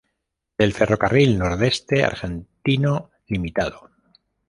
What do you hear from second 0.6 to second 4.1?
Ferrocarril Nordeste Argentino Limitado.